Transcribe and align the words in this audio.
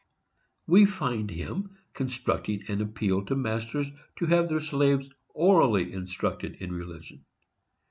We 0.65 0.87
find 0.87 1.29
him 1.29 1.77
constructing 1.93 2.63
an 2.67 2.81
appeal 2.81 3.23
to 3.27 3.35
masters 3.35 3.91
to 4.15 4.25
have 4.25 4.49
their 4.49 4.59
slaves 4.59 5.07
orally 5.35 5.93
instructed 5.93 6.55
in 6.55 6.73
religion. 6.73 7.23